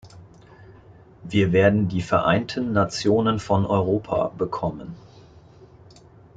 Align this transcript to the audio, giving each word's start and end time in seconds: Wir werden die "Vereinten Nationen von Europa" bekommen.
Wir 1.23 1.51
werden 1.51 1.87
die 1.87 2.01
"Vereinten 2.01 2.71
Nationen 2.73 3.39
von 3.39 3.67
Europa" 3.67 4.29
bekommen. 4.29 4.95